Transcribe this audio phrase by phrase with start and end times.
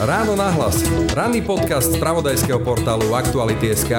[0.00, 0.80] Ráno nahlas.
[1.12, 3.92] Ranný podcast z pravodajského portálu Aktuality.sk.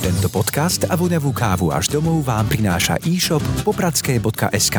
[0.00, 4.78] Tento podcast a voňavú kávu až domov vám prináša e-shop popradské.sk.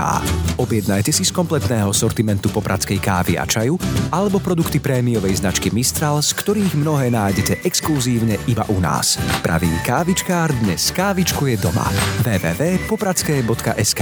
[0.57, 3.77] Objednajte si z kompletného sortimentu popradskej kávy a čaju
[4.09, 9.21] alebo produkty prémiovej značky Mistral, z ktorých mnohé nájdete exkluzívne iba u nás.
[9.45, 11.93] Pravý kávičkár dnes kávičkuje doma.
[12.25, 14.01] www.popradské.sk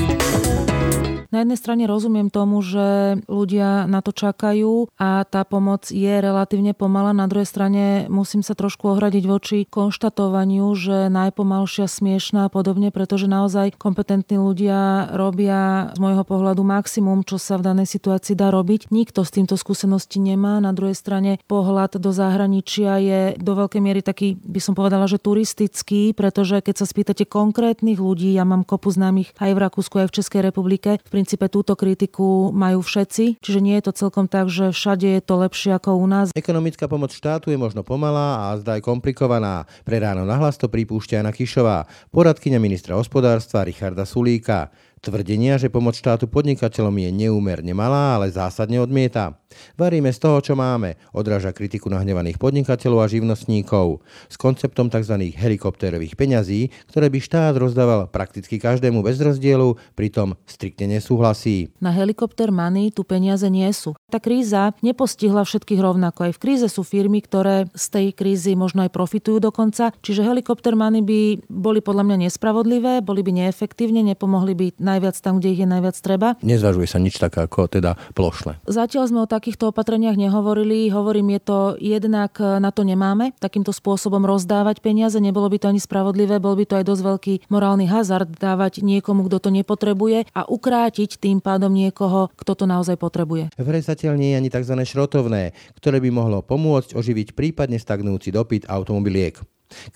[1.31, 6.75] Na jednej strane rozumiem tomu, že ľudia na to čakajú a tá pomoc je relatívne
[6.75, 7.15] pomalá.
[7.15, 13.31] Na druhej strane musím sa trošku ohradiť voči konštatovaniu, že najpomalšia, smiešná a podobne, pretože
[13.31, 18.91] naozaj kompetentní ľudia robia z môjho pohľadu maximum, čo sa v danej situácii dá robiť.
[18.91, 20.59] Nikto s týmto skúsenosti nemá.
[20.59, 25.15] Na druhej strane pohľad do zahraničia je do veľkej miery taký, by som povedala, že
[25.15, 30.11] turistický, pretože keď sa spýtate konkrétnych ľudí, ja mám kopu známych aj v Rakúsku, aj
[30.11, 34.49] v Českej republike, v princípe túto kritiku majú všetci, čiže nie je to celkom tak,
[34.49, 36.33] že všade je to lepšie ako u nás.
[36.33, 39.69] Ekonomická pomoc štátu je možno pomalá a zdá aj komplikovaná.
[39.85, 44.73] Pre ráno nahlas to pripúšťa Jana Kišová, poradkyňa ministra hospodárstva Richarda Sulíka.
[45.01, 49.33] Tvrdenia, že pomoc štátu podnikateľom je neúmerne malá, ale zásadne odmieta.
[49.73, 54.05] Varíme z toho, čo máme, odráža kritiku nahnevaných podnikateľov a živnostníkov.
[54.29, 55.33] S konceptom tzv.
[55.33, 61.73] helikoptérových peňazí, ktoré by štát rozdával prakticky každému bez rozdielu, pritom striktne nesúhlasí.
[61.81, 63.97] Na helikopter money tu peniaze nie sú.
[64.05, 66.29] Tá kríza nepostihla všetkých rovnako.
[66.29, 69.97] Aj v kríze sú firmy, ktoré z tej krízy možno aj profitujú dokonca.
[70.05, 75.39] Čiže helikopter money by boli podľa mňa nespravodlivé, boli by neefektívne, nepomohli by najviac tam,
[75.39, 76.35] kde ich je najviac treba.
[76.43, 78.59] Nezvažuje sa nič také ako teda plošné.
[78.67, 80.91] Zatiaľ sme o takýchto opatreniach nehovorili.
[80.91, 85.15] Hovorím, je to jednak na to nemáme takýmto spôsobom rozdávať peniaze.
[85.17, 89.27] Nebolo by to ani spravodlivé, bol by to aj dosť veľký morálny hazard dávať niekomu,
[89.27, 93.53] kto to nepotrebuje a ukrátiť tým pádom niekoho, kto to naozaj potrebuje.
[93.55, 94.75] V zatiaľ nie je ani tzv.
[94.83, 99.39] šrotovné, ktoré by mohlo pomôcť oživiť prípadne stagnujúci dopyt automobiliek.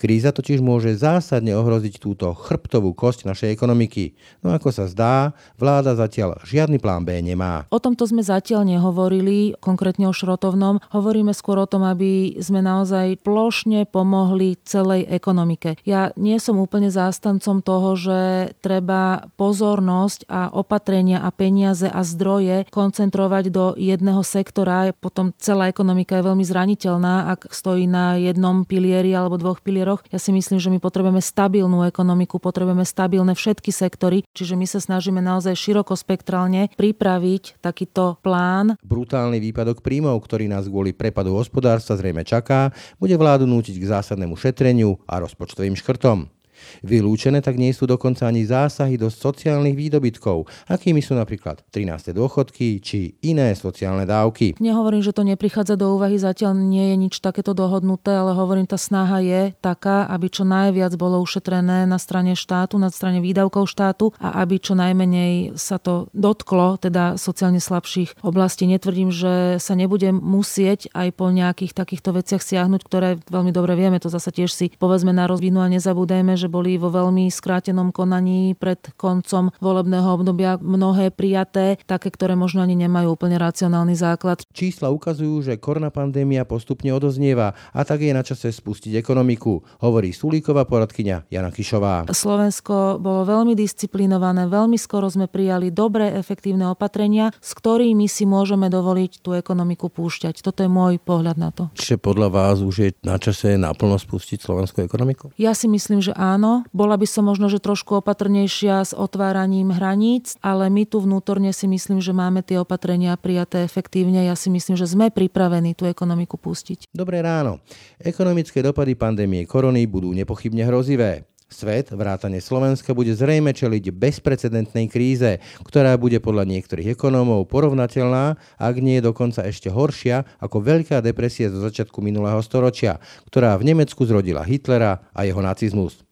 [0.00, 4.16] Kríza totiž môže zásadne ohroziť túto chrbtovú kosť našej ekonomiky.
[4.42, 7.68] No ako sa zdá, vláda zatiaľ žiadny plán B nemá.
[7.70, 10.80] O tomto sme zatiaľ nehovorili, konkrétne o šrotovnom.
[10.92, 15.78] Hovoríme skôr o tom, aby sme naozaj plošne pomohli celej ekonomike.
[15.84, 18.18] Ja nie som úplne zástancom toho, že
[18.62, 24.90] treba pozornosť a opatrenia a peniaze a zdroje koncentrovať do jedného sektora.
[24.96, 30.06] Potom celá ekonomika je veľmi zraniteľná, ak stojí na jednom pilieri alebo dvoch pilieroch.
[30.14, 34.78] Ja si myslím, že my potrebujeme stabilnú ekonomiku, potrebujeme stabilné všetky sektory, čiže my sa
[34.78, 38.78] snažíme naozaj širokospektrálne pripraviť takýto plán.
[38.86, 42.70] Brutálny výpadok príjmov, ktorý nás kvôli prepadu hospodárstva zrejme čaká,
[43.02, 46.35] bude vládu nútiť k zásadnému šetreniu a rozpočtovým škrtom.
[46.82, 52.12] Vylúčené tak nie sú dokonca ani zásahy do sociálnych výdobytkov, akými sú napríklad 13.
[52.12, 54.58] dôchodky či iné sociálne dávky.
[54.58, 58.76] Nehovorím, že to neprichádza do úvahy, zatiaľ nie je nič takéto dohodnuté, ale hovorím, tá
[58.76, 64.12] snaha je taká, aby čo najviac bolo ušetrené na strane štátu, na strane výdavkov štátu
[64.20, 68.68] a aby čo najmenej sa to dotklo, teda sociálne slabších oblastí.
[68.68, 73.98] Netvrdím, že sa nebude musieť aj po nejakých takýchto veciach siahnuť, ktoré veľmi dobre vieme,
[73.98, 78.56] to zase tiež si povedzme na rozvinu a nezabúdajme, že boli vo veľmi skrátenom konaní
[78.56, 84.40] pred koncom volebného obdobia mnohé prijaté, také, ktoré možno ani nemajú úplne racionálny základ.
[84.56, 90.16] Čísla ukazujú, že korona pandémia postupne odoznieva a tak je na čase spustiť ekonomiku, hovorí
[90.16, 92.08] Sulíková poradkyňa Jana Kišová.
[92.08, 98.72] Slovensko bolo veľmi disciplinované, veľmi skoro sme prijali dobré, efektívne opatrenia, s ktorými si môžeme
[98.72, 100.40] dovoliť tú ekonomiku púšťať.
[100.40, 101.68] Toto je môj pohľad na to.
[101.76, 105.34] Čiže podľa vás už je na čase naplno spustiť slovenskú ekonomiku?
[105.34, 106.62] Ja si myslím, že áno áno.
[106.70, 111.66] Bola by som možno, že trošku opatrnejšia s otváraním hraníc, ale my tu vnútorne si
[111.66, 114.22] myslím, že máme tie opatrenia prijaté efektívne.
[114.22, 116.86] Ja si myslím, že sme pripravení tú ekonomiku pustiť.
[116.94, 117.58] Dobré ráno.
[117.98, 121.26] Ekonomické dopady pandémie korony budú nepochybne hrozivé.
[121.46, 128.74] Svet, vrátane Slovenska, bude zrejme čeliť bezprecedentnej kríze, ktorá bude podľa niektorých ekonómov porovnateľná, ak
[128.82, 132.98] nie je dokonca ešte horšia ako Veľká depresia zo začiatku minulého storočia,
[133.30, 136.05] ktorá v Nemecku zrodila Hitlera a jeho nacizmus.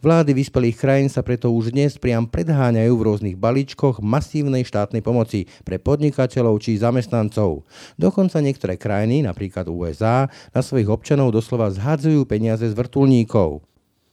[0.00, 5.50] Vlády vyspelých krajín sa preto už dnes priam predháňajú v rôznych balíčkoch masívnej štátnej pomoci
[5.66, 7.66] pre podnikateľov či zamestnancov.
[7.98, 13.62] Dokonca niektoré krajiny, napríklad USA, na svojich občanov doslova zhadzujú peniaze z vrtulníkov.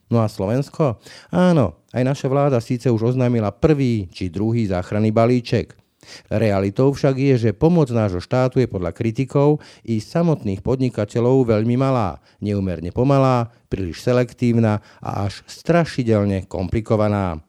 [0.06, 1.02] No a Slovensko?
[1.34, 5.85] Áno, aj naša vláda síce už oznámila prvý či druhý záchranný balíček.
[6.30, 12.24] Realitou však je, že pomoc nášho štátu je podľa kritikov i samotných podnikateľov veľmi malá,
[12.40, 17.44] neumerne pomalá, príliš selektívna a až strašidelne komplikovaná.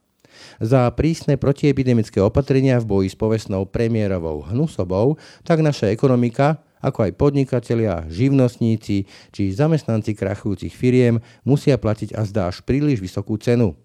[0.61, 7.13] Za prísne protiepidemické opatrenia v boji s povestnou premiérovou hnusobou, tak naša ekonomika, ako aj
[7.17, 13.77] podnikatelia, živnostníci či zamestnanci krachujúcich firiem musia platiť a zdá až príliš vysokú cenu.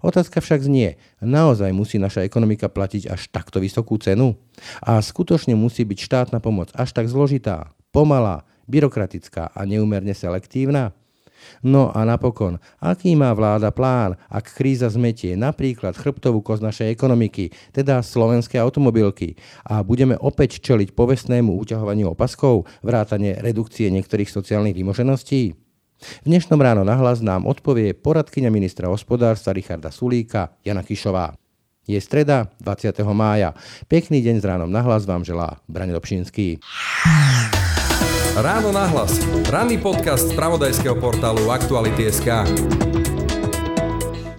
[0.00, 4.36] Otázka však znie, naozaj musí naša ekonomika platiť až takto vysokú cenu?
[4.82, 10.96] A skutočne musí byť štátna pomoc až tak zložitá, pomalá, byrokratická a neumerne selektívna?
[11.60, 17.52] No a napokon, aký má vláda plán, ak kríza zmetie napríklad chrbtovú koz našej ekonomiky,
[17.72, 25.63] teda slovenské automobilky, a budeme opäť čeliť povestnému uťahovaniu opaskov, vrátane redukcie niektorých sociálnych vymožeností?
[26.00, 31.38] V dnešnom ráno nahlas nám odpovie poradkyňa ministra hospodárstva Richarda Sulíka Jana Kišová.
[31.84, 32.96] Je streda 20.
[33.12, 33.52] mája.
[33.86, 36.58] Pekný deň s ránom nahlas vám želá Brane Dobšinský.
[38.34, 39.20] Ráno nahlas.
[39.46, 42.28] Ranný podcast z pravodajského portálu Aktuality.sk.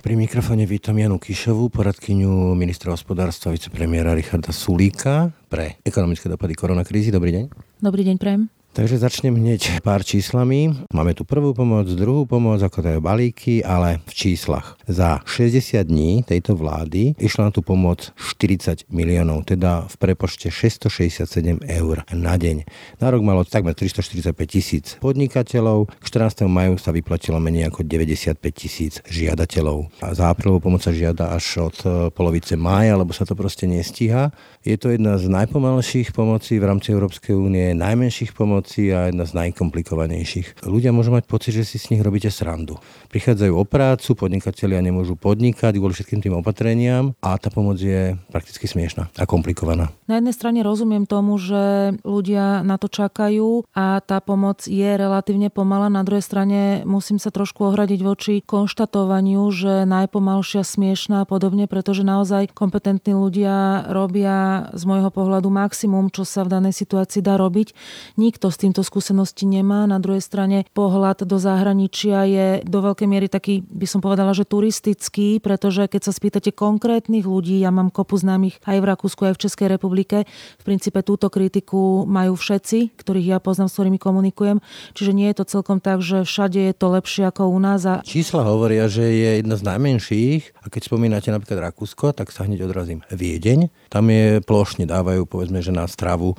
[0.06, 7.10] Pri mikrofone vítam Janu Kišovú, poradkyňu ministra hospodárstva vicepremiéra Richarda Sulíka pre ekonomické dopady koronakrízy.
[7.10, 7.46] Dobrý deň.
[7.82, 8.65] Dobrý deň, Prem.
[8.76, 10.68] Takže začnem hneď pár číslami.
[10.92, 14.76] Máme tu prvú pomoc, druhú pomoc, ako to je balíky, ale v číslach.
[14.84, 21.64] Za 60 dní tejto vlády išla na tú pomoc 40 miliónov, teda v prepočte 667
[21.72, 22.68] eur na deň.
[23.00, 26.44] Na rok malo takmer 345 tisíc podnikateľov, k 14.
[26.44, 30.04] maju sa vyplatilo menej ako 95 tisíc žiadateľov.
[30.04, 33.72] A za aprílovú pomoc sa žiada až od e, polovice mája, lebo sa to proste
[33.72, 34.36] nestíha.
[34.68, 39.26] Je to jedna z najpomalších pomocí v rámci Európskej únie, najmenších pomoc situácii a jedna
[39.30, 40.66] z najkomplikovanejších.
[40.66, 42.82] Ľudia môžu mať pocit, že si s nich robíte srandu.
[43.14, 48.66] Prichádzajú o prácu, podnikatelia nemôžu podnikať kvôli všetkým tým opatreniam a tá pomoc je prakticky
[48.66, 49.94] smiešná a komplikovaná.
[50.10, 55.54] Na jednej strane rozumiem tomu, že ľudia na to čakajú a tá pomoc je relatívne
[55.54, 55.88] pomalá.
[55.88, 62.02] Na druhej strane musím sa trošku ohradiť voči konštatovaniu, že najpomalšia smiešná a podobne, pretože
[62.02, 67.76] naozaj kompetentní ľudia robia z môjho pohľadu maximum, čo sa v danej situácii dá robiť.
[68.16, 69.84] Nikto s týmto skúsenosti nemá.
[69.84, 74.48] Na druhej strane pohľad do zahraničia je do veľkej miery taký, by som povedala, že
[74.48, 79.36] turistický, pretože keď sa spýtate konkrétnych ľudí, ja mám kopu známych aj v Rakúsku, aj
[79.36, 80.24] v Českej republike,
[80.62, 84.64] v princípe túto kritiku majú všetci, ktorých ja poznám, s ktorými komunikujem.
[84.96, 87.84] Čiže nie je to celkom tak, že všade je to lepšie ako u nás.
[87.84, 88.00] A...
[88.08, 92.64] Čísla hovoria, že je jedna z najmenších a keď spomínate napríklad Rakúsko, tak sa hneď
[92.64, 93.04] odrazím.
[93.12, 96.38] Viedeň, tam je plošne dávajú povedzme, že na stravu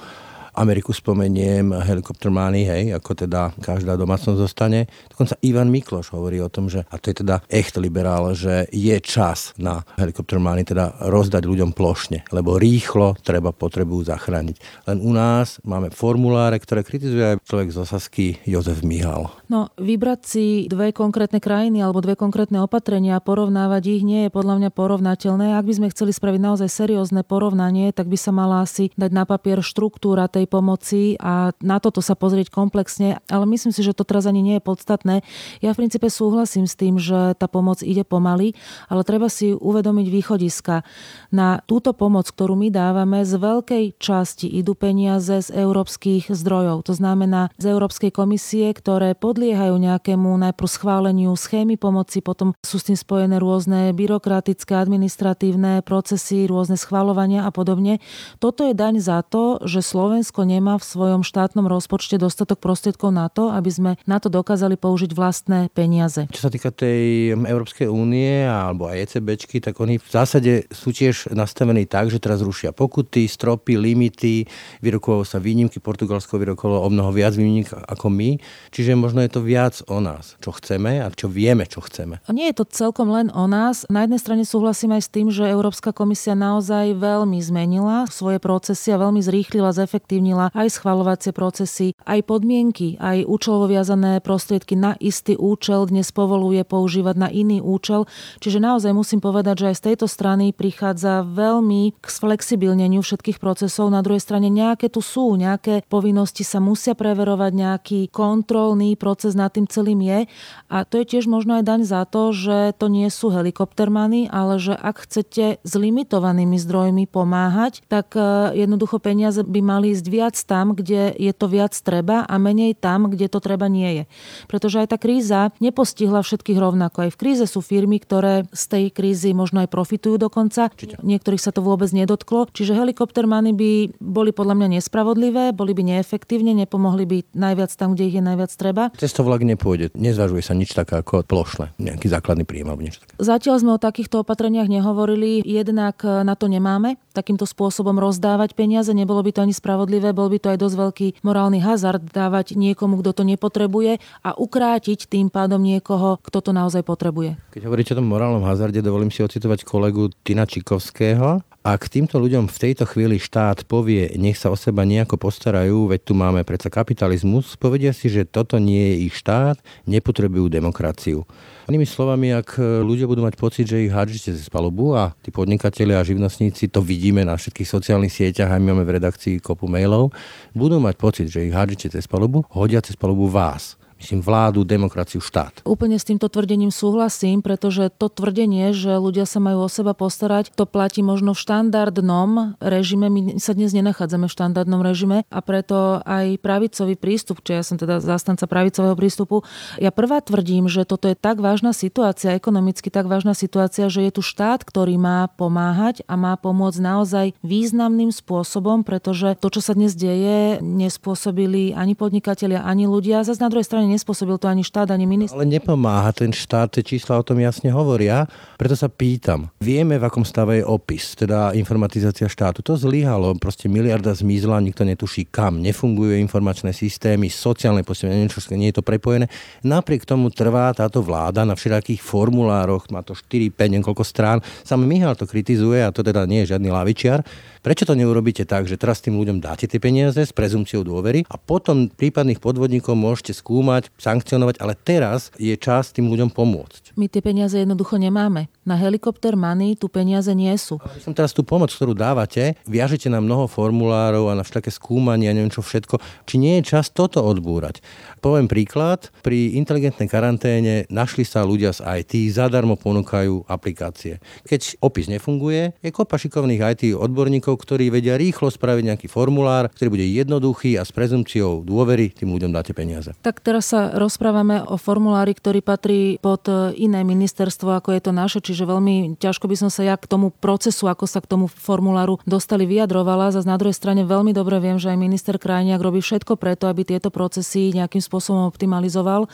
[0.57, 4.89] Ameriku spomeniem, helikopter money, hej, ako teda každá domácnosť zostane.
[5.13, 8.97] Dokonca Ivan Mikloš hovorí o tom, že, a to je teda echt liberál, že je
[9.05, 14.89] čas na helikopter money, teda rozdať ľuďom plošne, lebo rýchlo treba potrebu zachrániť.
[14.89, 19.29] Len u nás máme formuláre, ktoré kritizuje aj človek z Osasky Jozef Mihal.
[19.53, 24.31] No, vybrať si dve konkrétne krajiny alebo dve konkrétne opatrenia a porovnávať ich nie je
[24.33, 25.55] podľa mňa porovnateľné.
[25.55, 29.29] Ak by sme chceli spraviť naozaj seriózne porovnanie, tak by sa mala asi dať na
[29.29, 34.07] papier štruktúra tej pomoci a na toto sa pozrieť komplexne, ale myslím si, že to
[34.07, 35.15] teraz ani nie je podstatné.
[35.63, 38.55] Ja v princípe súhlasím s tým, že tá pomoc ide pomaly,
[38.87, 40.87] ale treba si uvedomiť východiska.
[41.33, 46.87] Na túto pomoc, ktorú my dávame, z veľkej časti idú peniaze z európskych zdrojov.
[46.87, 52.93] To znamená z Európskej komisie, ktoré podliehajú nejakému najprv schváleniu schémy pomoci, potom sú s
[52.93, 58.03] tým spojené rôzne byrokratické, administratívne procesy, rôzne schvalovania a podobne.
[58.37, 63.09] Toto je daň za to, že Slovensko Slovensko nemá v svojom štátnom rozpočte dostatok prostriedkov
[63.09, 66.29] na to, aby sme na to dokázali použiť vlastné peniaze.
[66.29, 71.33] Čo sa týka tej Európskej únie alebo aj ECBčky, tak oni v zásade sú tiež
[71.33, 74.45] nastavení tak, že teraz rušia pokuty, stropy, limity,
[74.85, 78.37] vyrokovalo sa výnimky, Portugalsko vyrokovalo o mnoho viac výnimk ako my,
[78.77, 82.21] čiže možno je to viac o nás, čo chceme a čo vieme, čo chceme.
[82.29, 83.89] A nie je to celkom len o nás.
[83.89, 88.93] Na jednej strane súhlasím aj s tým, že Európska komisia naozaj veľmi zmenila svoje procesy
[88.93, 94.99] a veľmi zrýchlila, zefektívnila posilnila aj schvalovacie procesy, aj podmienky, aj účelovo viazané prostriedky na
[94.99, 98.11] istý účel dnes povoluje používať na iný účel.
[98.43, 103.95] Čiže naozaj musím povedať, že aj z tejto strany prichádza veľmi k flexibilneniu všetkých procesov.
[103.95, 109.55] Na druhej strane nejaké tu sú, nejaké povinnosti sa musia preverovať, nejaký kontrolný proces nad
[109.55, 110.19] tým celým je.
[110.67, 114.59] A to je tiež možno aj daň za to, že to nie sú helikoptermany, ale
[114.59, 120.15] že ak chcete s limitovanými zdrojmi pomáhať, tak eh, jednoducho peniaze by mali ísť nájsť
[120.15, 124.05] viac tam, kde je to viac treba a menej tam, kde to treba nie je.
[124.47, 127.07] Pretože aj tá kríza nepostihla všetkých rovnako.
[127.07, 130.71] Aj v kríze sú firmy, ktoré z tej krízy možno aj profitujú dokonca.
[130.71, 131.03] Čiže.
[131.03, 132.47] Niektorých sa to vôbec nedotklo.
[132.55, 138.07] Čiže helikoptermany by boli podľa mňa nespravodlivé, boli by neefektívne, nepomohli by najviac tam, kde
[138.07, 138.95] ich je najviac treba.
[138.95, 139.91] Cestovlak nepôjde.
[139.99, 143.19] Nezvažuje sa nič také ako plošné, nejaký základný príjem alebo niečo také.
[143.19, 145.43] Zatiaľ sme o takýchto opatreniach nehovorili.
[145.43, 148.93] Jednak na to nemáme takýmto spôsobom rozdávať peniaze.
[148.93, 153.01] Nebolo by to ani spravodlivé, bol by to aj dosť veľký morálny hazard dávať niekomu,
[153.01, 157.37] kto to nepotrebuje a ukrátiť tým pádom niekoho, kto to naozaj potrebuje.
[157.53, 161.41] Keď hovoríte o tom morálnom hazarde, dovolím si ocitovať kolegu Tina Čikovského.
[161.67, 166.01] Ak týmto ľuďom v tejto chvíli štát povie, nech sa o seba nejako postarajú, veď
[166.07, 171.27] tu máme predsa kapitalizmus, povedia si, že toto nie je ich štát, nepotrebujú demokraciu.
[171.67, 175.99] Inými slovami, ak ľudia budú mať pocit, že ich hádžete z palubu a tí podnikatelia
[175.99, 180.15] a živnostníci, to vidíme na všetkých sociálnych sieťach a my máme v redakcii kopu mailov,
[180.55, 185.21] budú mať pocit, že ich hádžete cez palubu, hodia cez palubu vás myslím, vládu, demokraciu,
[185.21, 185.65] štát.
[185.65, 190.53] Úplne s týmto tvrdením súhlasím, pretože to tvrdenie, že ľudia sa majú o seba postarať,
[190.53, 193.09] to platí možno v štandardnom režime.
[193.09, 197.81] My sa dnes nenachádzame v štandardnom režime a preto aj pravicový prístup, či ja som
[197.81, 199.43] teda zástanca pravicového prístupu,
[199.81, 204.13] ja prvá tvrdím, že toto je tak vážna situácia, ekonomicky tak vážna situácia, že je
[204.13, 209.73] tu štát, ktorý má pomáhať a má pomôcť naozaj významným spôsobom, pretože to, čo sa
[209.73, 213.25] dnes deje, nespôsobili ani podnikatelia, ani ľudia.
[213.25, 215.39] Zase na druhej strane nespôsobil to ani štát, ani minister.
[215.39, 218.27] Ale nepomáha ten štát, tie čísla o tom jasne hovoria.
[218.59, 222.63] Preto sa pýtam, vieme, v akom stave je opis, teda informatizácia štátu.
[222.67, 225.61] To zlyhalo, proste miliarda zmizla, nikto netuší kam.
[225.61, 229.29] Nefungujú informačné systémy, sociálne postavenie, niečo, nie je to prepojené.
[229.63, 234.39] Napriek tomu trvá táto vláda na všetkých formulároch, má to 4, 5, niekoľko strán.
[234.63, 237.21] Sam Mihal to kritizuje a to teda nie je žiadny lavičiar.
[237.67, 241.35] Prečo to neurobíte tak, že teraz tým ľuďom dáte tie peniaze s prezumciou dôvery a
[241.35, 246.97] potom prípadných podvodníkov môžete skúmať, sankcionovať, ale teraz je čas tým ľuďom pomôcť.
[246.97, 248.49] My tie peniaze jednoducho nemáme.
[248.65, 250.81] Na helikopter money tu peniaze nie sú.
[250.83, 255.31] Ale som teraz tú pomoc, ktorú dávate, viažete na mnoho formulárov a na všetké skúmanie
[255.31, 256.01] a neviem čo všetko.
[256.27, 257.85] Či nie je čas toto odbúrať?
[258.25, 259.13] Poviem príklad.
[259.23, 264.19] Pri inteligentnej karanténe našli sa ľudia z IT, zadarmo ponúkajú aplikácie.
[264.49, 269.89] Keď opis nefunguje, je kopa šikovných IT odborníkov, ktorí vedia rýchlo spraviť nejaký formulár, ktorý
[269.95, 273.15] bude jednoduchý a s prezumciou dôvery tým ľuďom dáte peniaze.
[273.23, 276.47] Tak teraz sa rozprávame o formulári, ktorý patrí pod
[276.79, 280.31] iné ministerstvo, ako je to naše, čiže veľmi ťažko by som sa ja k tomu
[280.31, 283.35] procesu, ako sa k tomu formuláru dostali vyjadrovala.
[283.35, 286.87] Zas na druhej strane veľmi dobre viem, že aj minister Krajniak robí všetko preto, aby
[286.87, 289.27] tieto procesy nejakým spôsobom optimalizoval.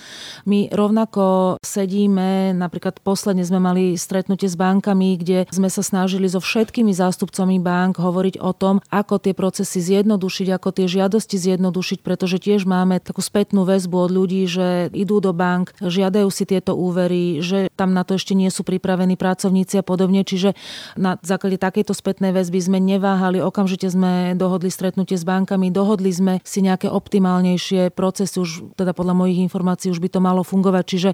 [0.49, 6.39] My rovnako sedíme, napríklad posledne sme mali stretnutie s bankami, kde sme sa snažili so
[6.39, 12.39] všetkými zástupcami bank hovoriť o tom, ako tie procesy zjednodušiť, ako tie žiadosti zjednodušiť, pretože
[12.39, 17.41] tiež máme takú spätnú väzbu od ľudí, že idú do bank, žiadajú si tieto úvery,
[17.45, 20.23] že tam na to ešte nie sú pripravení pracovníci a podobne.
[20.23, 20.55] Čiže
[20.97, 26.35] na základe takejto spätnej väzby sme neváhali, okamžite sme dohodli stretnutie s bankami, dohodli sme
[26.43, 30.85] si nejaké optimálnejšie procesy, už teda podľa mojich informácií už by to malo fungovať.
[30.87, 31.11] Čiže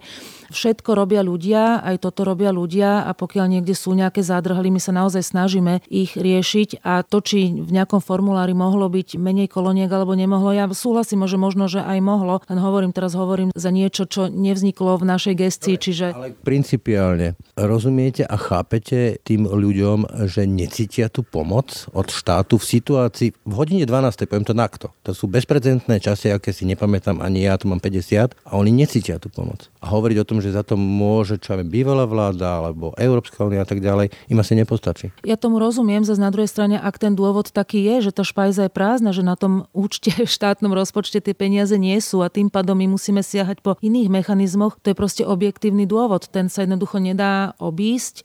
[0.53, 3.05] všetko robia ľudia, aj toto robia ľudia.
[3.05, 6.83] A pokiaľ niekde sú nejaké zádrhly, my sa naozaj snažíme ich riešiť.
[6.85, 11.37] A to, či v nejakom formulári mohlo byť menej koloniek alebo nemohlo, ja súhlasím, že
[11.41, 15.77] možno, že aj mohlo, len hovorím, teraz hovorím za niečo, čo nevzniklo v našej gestii,
[15.79, 16.07] čiže...
[16.11, 23.29] Ale principiálne, rozumiete a chápete tým ľuďom, že necítia tú pomoc od štátu v situácii,
[23.47, 24.27] v hodine 12.
[24.27, 28.35] poviem to nakto, to sú bezprecedentné časy, aké si nepamätám ani ja, tu mám 50
[28.35, 29.71] a oni necítia tú pomoc.
[29.79, 33.63] A hovoriť o tom, že za to môže čo aj bývalá vláda alebo Európska únia
[33.63, 35.15] a tak ďalej, im asi nepostačí.
[35.23, 38.67] Ja tomu rozumiem, zase na druhej strane ak ten dôvod taký je, že tá špajza
[38.67, 42.49] je prázdna, že na tom účte v štátnom rozpočte tie peniaze nie sú a tým
[42.49, 46.27] pádom musíme siahať po iných mechanizmoch, to je proste objektívny dôvod.
[46.33, 48.25] Ten sa jednoducho nedá obísť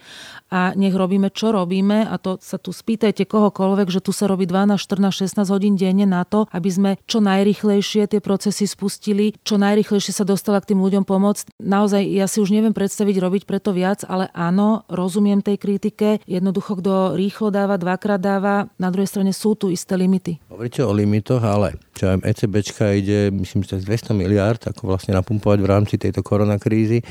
[0.54, 4.46] a nech robíme, čo robíme a to sa tu spýtajte kohokoľvek, že tu sa robí
[4.46, 9.58] 12, 14, 16 hodín denne na to, aby sme čo najrychlejšie tie procesy spustili, čo
[9.58, 11.58] najrychlejšie sa dostala k tým ľuďom pomôcť.
[11.58, 16.22] Naozaj ja si už neviem predstaviť robiť preto viac, ale áno, rozumiem tej kritike.
[16.30, 20.38] Jednoducho, kto rýchlo dáva, dvakrát dáva, na druhej strane sú tu isté limity.
[20.54, 25.60] Hovoríte o limitoch, ale čo aj ECBčka ide, myslím, že 200 miliard, ako vlastne napumpovať
[25.62, 27.02] v rámci tejto koronakrízy,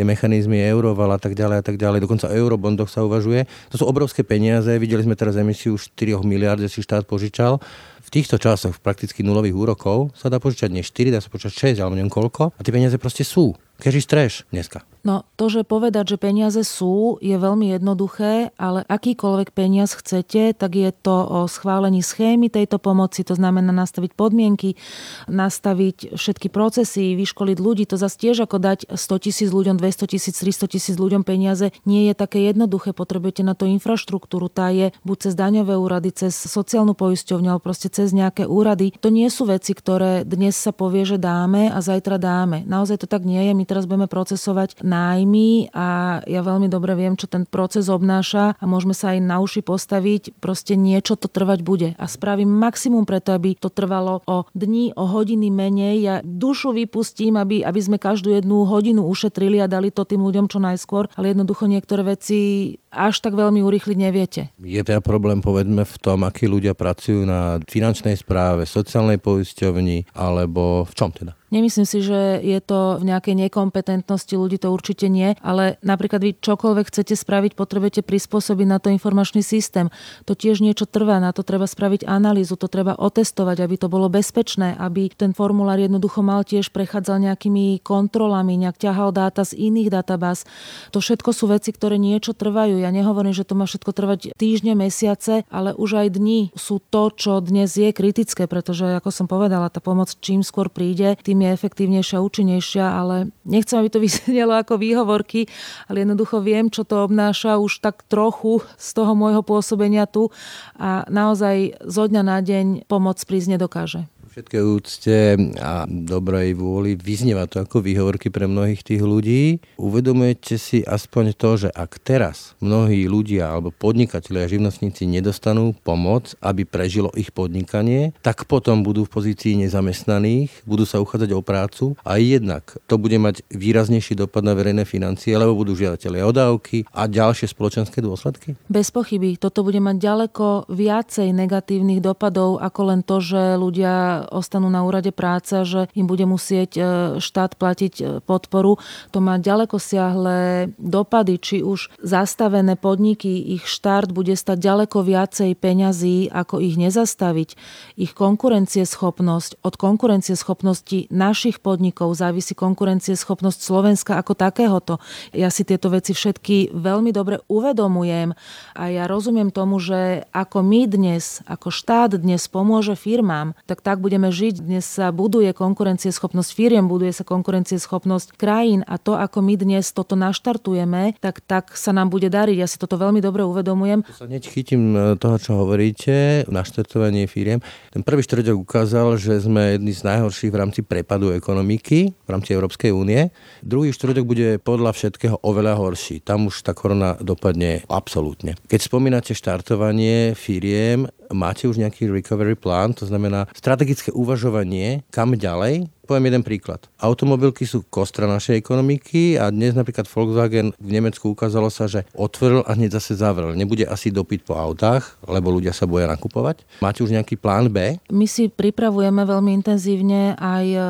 [0.00, 3.44] tie mechanizmy euroval a tak ďalej a tak ďalej, dokonca o eurobondoch sa uvažuje.
[3.68, 7.60] To sú obrovské peniaze, videli sme teraz emisiu 4 miliard, si štát požičal.
[8.00, 11.84] V týchto časoch prakticky nulových úrokov sa dá požičať nie 4, dá sa požičať 6
[11.84, 13.52] alebo neviem koľko a tie peniaze proste sú
[13.84, 14.89] is trash dneska.
[15.00, 20.76] No to, že povedať, že peniaze sú, je veľmi jednoduché, ale akýkoľvek peniaz chcete, tak
[20.76, 24.76] je to o schválení schémy tejto pomoci, to znamená nastaviť podmienky,
[25.24, 27.88] nastaviť všetky procesy, vyškoliť ľudí.
[27.88, 32.04] To zase tiež ako dať 100 tisíc ľuďom, 200 tisíc, 300 tisíc ľuďom peniaze nie
[32.12, 32.92] je také jednoduché.
[32.92, 34.52] Potrebujete na to infraštruktúru.
[34.52, 38.92] Tá je buď cez daňové úrady, cez sociálnu poisťovňu, alebo proste cez nejaké úrady.
[39.00, 42.68] To nie sú veci, ktoré dnes sa povie, že dáme a zajtra dáme.
[42.68, 43.52] Naozaj to tak nie je.
[43.56, 48.64] My teraz budeme procesovať nájmy a ja veľmi dobre viem, čo ten proces obnáša a
[48.66, 50.42] môžeme sa aj na uši postaviť.
[50.42, 55.06] Proste niečo to trvať bude a spravím maximum preto, aby to trvalo o dní, o
[55.06, 55.96] hodiny menej.
[56.02, 60.50] Ja dušu vypustím, aby, aby sme každú jednu hodinu ušetrili a dali to tým ľuďom
[60.50, 64.42] čo najskôr, ale jednoducho niektoré veci až tak veľmi urýchliť neviete.
[64.58, 70.82] Je teda problém, povedzme, v tom, akí ľudia pracujú na finančnej správe, sociálnej poisťovni, alebo
[70.84, 71.38] v čom teda?
[71.50, 76.38] Nemyslím si, že je to v nejakej nekompetentnosti ľudí, to určite nie, ale napríklad vy
[76.38, 79.90] čokoľvek chcete spraviť, potrebujete prispôsobiť na to informačný systém.
[80.30, 84.06] To tiež niečo trvá, na to treba spraviť analýzu, to treba otestovať, aby to bolo
[84.06, 89.90] bezpečné, aby ten formulár jednoducho mal tiež prechádzal nejakými kontrolami, nejak ťahal dáta z iných
[89.90, 90.46] databáz.
[90.94, 92.78] To všetko sú veci, ktoré niečo trvajú.
[92.80, 97.12] Ja nehovorím, že to má všetko trvať týždne, mesiace, ale už aj dni sú to,
[97.12, 101.50] čo dnes je kritické, pretože ako som povedala, tá pomoc čím skôr príde, tým je
[101.52, 105.46] efektívnejšia, účinnejšia, ale nechcem, aby to vyznelo ako výhovorky,
[105.86, 110.32] ale jednoducho viem, čo to obnáša už tak trochu z toho môjho pôsobenia tu
[110.80, 114.08] a naozaj zo dňa na deň pomoc prísť nedokáže
[114.40, 115.16] všetkej úcte
[115.60, 119.60] a dobrej vôli vyznieva to ako výhovorky pre mnohých tých ľudí.
[119.76, 126.32] Uvedomujete si aspoň to, že ak teraz mnohí ľudia alebo podnikatelia a živnostníci nedostanú pomoc,
[126.40, 131.84] aby prežilo ich podnikanie, tak potom budú v pozícii nezamestnaných, budú sa uchádzať o prácu
[132.00, 136.88] a jednak to bude mať výraznejší dopad na verejné financie, lebo budú žiadatelia o dávky
[136.96, 138.56] a ďalšie spoločenské dôsledky?
[138.72, 139.36] Bez pochyby.
[139.36, 145.12] Toto bude mať ďaleko viacej negatívnych dopadov ako len to, že ľudia ostanú na úrade
[145.12, 146.82] práce, že im bude musieť e,
[147.20, 148.80] štát platiť e, podporu.
[149.12, 155.52] To má ďaleko siahle dopady, či už zastavené podniky, ich štart bude stať ďaleko viacej
[155.58, 157.58] peňazí, ako ich nezastaviť.
[158.00, 165.02] Ich konkurencieschopnosť, od konkurencieschopnosti našich podnikov závisí konkurencieschopnosť Slovenska ako takéhoto.
[165.36, 168.32] Ja si tieto veci všetky veľmi dobre uvedomujem
[168.74, 173.98] a ja rozumiem tomu, že ako my dnes, ako štát dnes pomôže firmám, tak tak
[173.98, 174.66] bude budeme žiť.
[174.66, 180.18] Dnes sa buduje konkurencieschopnosť firiem, buduje sa konkurencieschopnosť krajín a to, ako my dnes toto
[180.18, 182.58] naštartujeme, tak, tak sa nám bude dariť.
[182.58, 184.02] Ja si toto veľmi dobre uvedomujem.
[184.10, 187.62] Sa hneď chytím e, toho, čo hovoríte, naštartovanie firiem.
[187.94, 192.50] Ten prvý štvrťok ukázal, že sme jedni z najhorších v rámci prepadu ekonomiky v rámci
[192.50, 193.30] Európskej únie.
[193.62, 196.18] Druhý štvrťok bude podľa všetkého oveľa horší.
[196.18, 198.58] Tam už tá korona dopadne absolútne.
[198.66, 205.86] Keď spomínate štartovanie firiem, máte už nejaký recovery plán, to znamená strategické uvažovanie, kam ďalej,
[206.10, 206.90] Poviem jeden príklad.
[206.98, 212.66] Automobilky sú kostra našej ekonomiky a dnes napríklad Volkswagen v Nemecku ukázalo sa, že otvoril
[212.66, 213.54] a hneď zase zavrel.
[213.54, 216.66] Nebude asi dopyt po autách, lebo ľudia sa boja nakupovať.
[216.82, 218.02] Máte už nejaký plán B?
[218.10, 220.80] My si pripravujeme veľmi intenzívne aj e,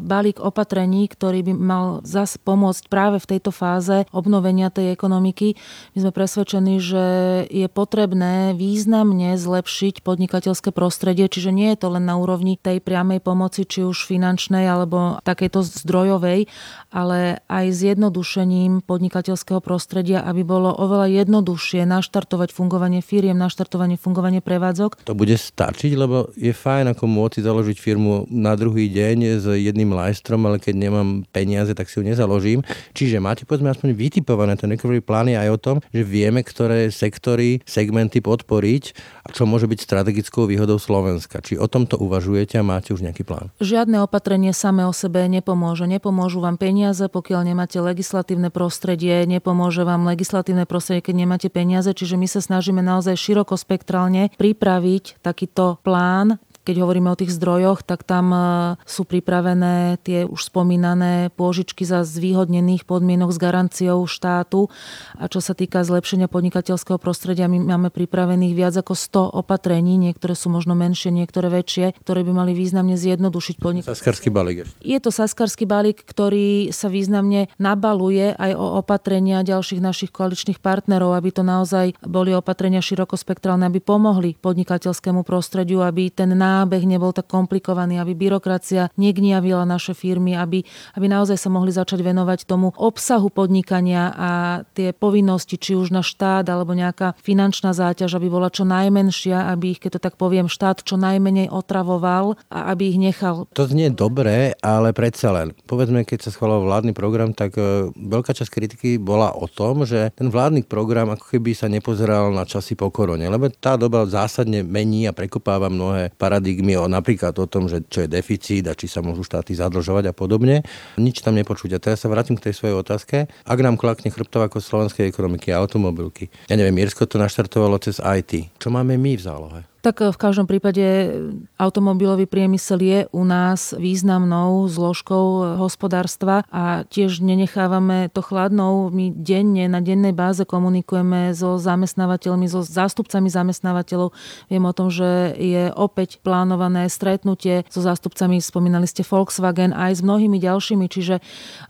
[0.00, 5.52] balík opatrení, ktorý by mal zase pomôcť práve v tejto fáze obnovenia tej ekonomiky.
[5.92, 7.04] My sme presvedčení, že
[7.52, 13.20] je potrebné významne zlepšiť podnikateľské prostredie, čiže nie je to len na úrovni tej priamej
[13.20, 16.46] pomoci, či už finančnej, finančnej alebo takejto zdrojovej,
[16.92, 25.08] ale aj zjednodušením podnikateľského prostredia, aby bolo oveľa jednoduchšie naštartovať fungovanie firiem, naštartovanie fungovanie prevádzok.
[25.08, 29.96] To bude stačiť, lebo je fajn ako môcť založiť firmu na druhý deň s jedným
[29.96, 32.60] lajstrom, ale keď nemám peniaze, tak si ju nezaložím.
[32.92, 36.92] Čiže máte povedzme aspoň vytipované ten recovery plán je aj o tom, že vieme, ktoré
[36.92, 38.84] sektory, segmenty podporiť
[39.24, 41.40] a čo môže byť strategickou výhodou Slovenska.
[41.40, 43.48] Či o tomto uvažujete a máte už nejaký plán?
[43.64, 45.88] Žiadne opatrenie samé o sebe nepomôže.
[45.88, 52.20] Nepomôžu vám peniaze, pokiaľ nemáte legislatívne prostredie, nepomôže vám legislatívne prostredie, keď nemáte peniaze, čiže
[52.20, 58.30] my sa snažíme naozaj širokospektrálne pripraviť takýto plán keď hovoríme o tých zdrojoch, tak tam
[58.30, 58.38] e,
[58.86, 64.70] sú pripravené tie už spomínané pôžičky za zvýhodnených podmienok s garanciou štátu.
[65.18, 70.38] A čo sa týka zlepšenia podnikateľského prostredia, my máme pripravených viac ako 100 opatrení, niektoré
[70.38, 73.98] sú možno menšie, niektoré väčšie, ktoré by mali významne zjednodušiť podnikateľské.
[73.98, 74.62] Saskarský balík.
[74.78, 81.18] Je to saskarský balík, ktorý sa významne nabaluje aj o opatrenia ďalších našich koaličných partnerov,
[81.18, 87.16] aby to naozaj boli opatrenia širokospektrálne, aby pomohli podnikateľskému prostrediu, aby ten náš nábeh nebol
[87.16, 90.60] tak komplikovaný, aby byrokracia negniavila naše firmy, aby,
[90.94, 94.30] aby naozaj sa mohli začať venovať tomu obsahu podnikania a
[94.76, 99.74] tie povinnosti, či už na štát alebo nejaká finančná záťaž, aby bola čo najmenšia, aby
[99.76, 103.48] ich, keď to tak poviem, štát čo najmenej otravoval a aby ich nechal.
[103.56, 105.56] To znie dobre, ale predsa len.
[105.64, 110.12] Povedzme, keď sa schvaloval vládny program, tak e, veľká časť kritiky bola o tom, že
[110.12, 114.60] ten vládny program ako keby sa nepozeral na časy po korone, lebo tá doba zásadne
[114.60, 116.41] mení a prekopáva mnohé paradigmy
[116.76, 120.14] o napríklad o tom, že čo je deficit a či sa môžu štáty zadlžovať a
[120.14, 120.66] podobne.
[120.98, 121.78] Nič tam nepočuť.
[121.78, 123.30] A teraz sa vrátim k tej svojej otázke.
[123.46, 128.02] Ak nám klakne chrbtov ako slovenskej ekonomiky a automobilky, ja neviem, Irsko to naštartovalo cez
[128.02, 128.52] IT.
[128.60, 129.71] Čo máme my v zálohe?
[129.82, 131.10] Tak v každom prípade
[131.58, 138.94] automobilový priemysel je u nás významnou zložkou hospodárstva a tiež nenechávame to chladnou.
[138.94, 144.14] My denne, na dennej báze komunikujeme so zamestnávateľmi, so zástupcami zamestnávateľov.
[144.46, 150.00] Viem o tom, že je opäť plánované stretnutie so zástupcami, spomínali ste Volkswagen, aj s
[150.06, 151.18] mnohými ďalšími, čiže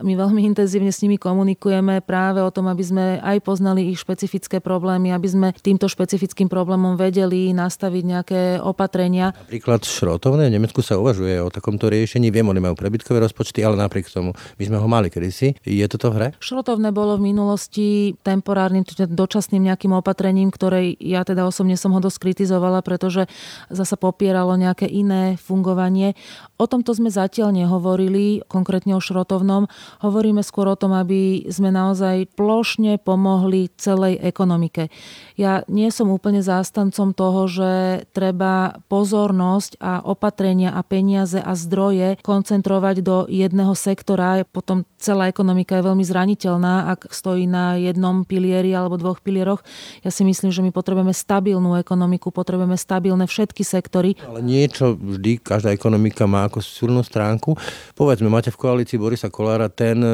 [0.04, 4.60] my veľmi intenzívne s nimi komunikujeme práve o tom, aby sme aj poznali ich špecifické
[4.60, 9.30] problémy, aby sme týmto špecifickým problémom vedeli nastaviť urobiť nejaké opatrenia.
[9.46, 12.34] Napríklad šrotovné, v Nemecku sa uvažuje o takomto riešení.
[12.34, 15.54] Viem, oni majú prebytkové rozpočty, ale napriek tomu my sme ho mali kedysi.
[15.62, 16.28] Je toto v hre?
[16.42, 22.02] Šrotovné bolo v minulosti temporárnym, teda dočasným nejakým opatrením, ktoré ja teda osobne som ho
[22.02, 23.30] dosť kritizovala, pretože
[23.70, 26.18] zasa popieralo nejaké iné fungovanie.
[26.58, 29.70] O tomto sme zatiaľ nehovorili, konkrétne o šrotovnom.
[30.02, 34.90] Hovoríme skôr o tom, aby sme naozaj plošne pomohli celej ekonomike.
[35.38, 42.20] Ja nie som úplne zástancom toho, že treba pozornosť a opatrenia a peniaze a zdroje
[42.24, 44.44] koncentrovať do jedného sektora.
[44.48, 49.60] Potom celá ekonomika je veľmi zraniteľná, ak stojí na jednom pilieri alebo dvoch pilieroch.
[50.06, 54.14] Ja si myslím, že my potrebujeme stabilnú ekonomiku, potrebujeme stabilné všetky sektory.
[54.22, 57.58] Ale niečo vždy, každá ekonomika má ako silnú stránku.
[57.98, 60.10] Povedzme, máte v koalícii Borisa Kolára, ten e,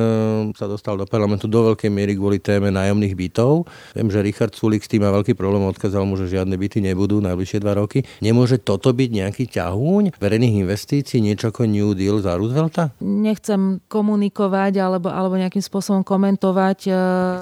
[0.57, 3.69] sa dostal do parlamentu do veľkej miery kvôli téme nájomných bytov.
[3.93, 7.21] Viem, že Richard Sulik s tým má veľký problém, odkázal mu, že žiadne byty nebudú
[7.21, 8.09] najbližšie dva roky.
[8.25, 12.97] Nemôže toto byť nejaký ťahúň verejných investícií, niečo ako New Deal za Roosevelta?
[13.05, 16.79] Nechcem komunikovať alebo, alebo nejakým spôsobom komentovať.
[16.89, 16.93] E,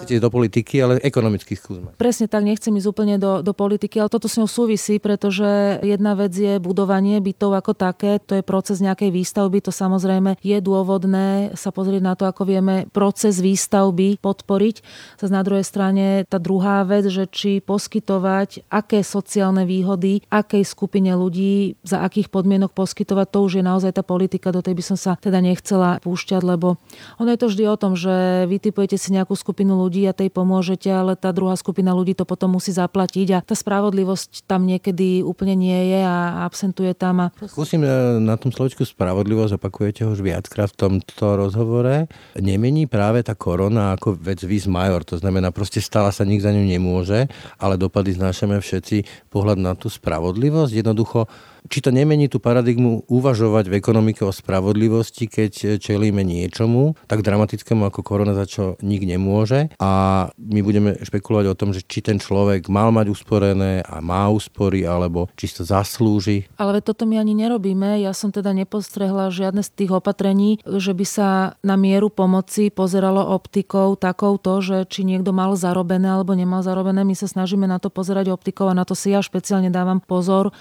[0.02, 1.94] Chcete do politiky, ale ekonomicky skúsme.
[1.94, 6.18] Presne tak, nechcem ísť úplne do, do politiky, ale toto s ňou súvisí, pretože jedna
[6.18, 11.54] vec je budovanie bytov ako také, to je proces nejakej výstavby, to samozrejme je dôvodné
[11.54, 14.76] sa pozrieť na to, ako vieme proces výstavby podporiť.
[15.20, 21.12] Zase na druhej strane tá druhá vec, že či poskytovať aké sociálne výhody akej skupine
[21.16, 24.98] ľudí, za akých podmienok poskytovať, to už je naozaj tá politika, do tej by som
[24.98, 26.80] sa teda nechcela púšťať, lebo
[27.20, 30.28] ono je to vždy o tom, že vy typujete si nejakú skupinu ľudí a tej
[30.32, 35.24] pomôžete, ale tá druhá skupina ľudí to potom musí zaplatiť a tá spravodlivosť tam niekedy
[35.24, 37.28] úplne nie je a absentuje tam.
[37.28, 37.32] A...
[37.46, 37.88] Skúsim e,
[38.22, 42.06] na tom slovičku spravodlivosť, opakujete ho už viackrát v tomto rozhovore.
[42.38, 46.52] Nemení práve tá korona ako vec vis major, to znamená proste stala sa, nik za
[46.52, 47.26] ňu nemôže,
[47.56, 50.05] ale dopady znášame všetci pohľad na tú spravodlivosť.
[50.70, 51.26] Jednoducho
[51.66, 57.86] či to nemení tú paradigmu uvažovať v ekonomike o spravodlivosti, keď čelíme niečomu tak dramatickému
[57.88, 59.90] ako korona, za čo nik nemôže a
[60.38, 64.86] my budeme špekulovať o tom, že či ten človek mal mať usporené a má úspory,
[64.86, 66.48] alebo či to zaslúži.
[66.60, 68.00] Ale toto my ani nerobíme.
[68.02, 71.28] Ja som teda nepostrehla žiadne z tých opatrení, že by sa
[71.64, 77.02] na mieru pomoci pozeralo optikou takouto, že či niekto mal zarobené alebo nemal zarobené.
[77.02, 80.52] My sa snažíme na to pozerať optikou a na to si ja špeciálne dávam pozor,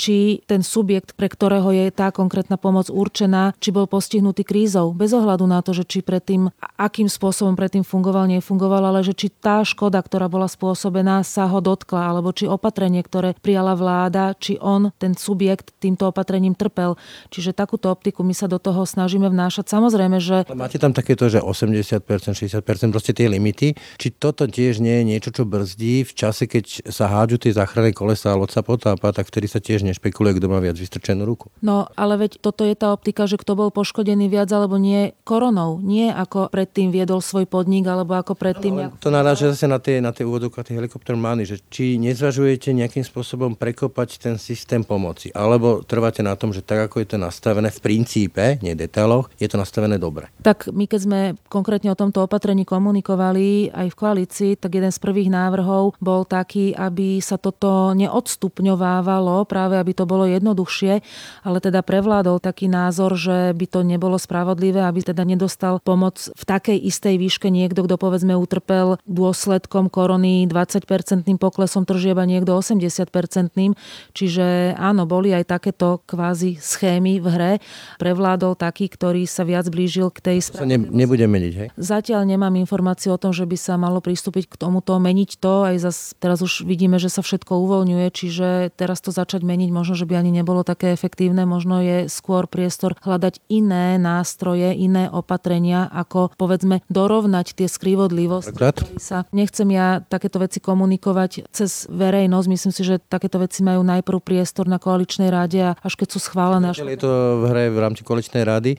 [0.00, 4.96] či ten subjekt, pre ktorého je tá konkrétna pomoc určená, či bol postihnutý krízou.
[4.96, 6.48] Bez ohľadu na to, že či predtým,
[6.80, 11.60] akým spôsobom predtým fungoval, nefungoval, ale že či tá škoda, ktorá bola spôsobená, sa ho
[11.60, 16.96] dotkla, alebo či opatrenie, ktoré prijala vláda, či on, ten subjekt, týmto opatrením trpel.
[17.28, 19.68] Čiže takúto optiku my sa do toho snažíme vnášať.
[19.68, 20.48] Samozrejme, že...
[20.56, 23.76] Máte tam takéto, že 80%, 60%, proste tie limity.
[24.00, 27.92] Či toto tiež nie je niečo, čo brzdí v čase, keď sa hádžu tie záchranné
[27.92, 31.50] kolesa a loď sa potápa, tak vtedy sa tiež nešpekuluje, kto má viac vystrčenú ruku.
[31.60, 35.82] No, ale veď toto je tá optika, že kto bol poškodený viac alebo nie koronou.
[35.82, 38.74] Nie ako predtým viedol svoj podnik, alebo ako predtým...
[38.78, 43.02] No, to naráža zase na tie, na tie úvodovka tie helikoptermány, že či nezvažujete nejakým
[43.02, 47.72] spôsobom prekopať ten systém pomoci, alebo trváte na tom, že tak, ako je to nastavené
[47.72, 50.28] v princípe, nie detailoch, je to nastavené dobre.
[50.44, 55.00] Tak my, keď sme konkrétne o tomto opatrení komunikovali aj v koalícii, tak jeden z
[55.00, 61.00] prvých návrhov bol taký, aby sa toto neodstupňovávalo práve aby to bolo jednoduchšie,
[61.42, 66.44] ale teda prevládol taký názor, že by to nebolo spravodlivé, aby teda nedostal pomoc v
[66.44, 73.72] takej istej výške niekto, kto povedzme utrpel dôsledkom korony 20-percentným poklesom tržieb a niekto 80-percentným.
[74.12, 77.52] Čiže áno, boli aj takéto kvázi schémy v hre.
[77.96, 81.68] Prevládol taký, ktorý sa viac blížil k tej sa ne, nebude meniť, hej?
[81.76, 85.68] Zatiaľ nemám informáciu o tom, že by sa malo pristúpiť k tomuto, meniť to.
[85.68, 89.92] Aj zas, teraz už vidíme, že sa všetko uvoľňuje, čiže teraz to začať meniť možno,
[89.92, 91.44] že by ani nebolo také efektívne.
[91.44, 98.56] Možno je skôr priestor hľadať iné nástroje, iné opatrenia, ako povedzme dorovnať tie skrivodlivosti.
[98.96, 102.46] Sa, nechcem ja takéto veci komunikovať cez verejnosť.
[102.48, 106.18] Myslím si, že takéto veci majú najprv priestor na koaličnej rade a až keď sú
[106.22, 106.70] schválené.
[106.70, 106.86] Až...
[106.86, 108.78] Je to v hre v rámci koaličnej rady.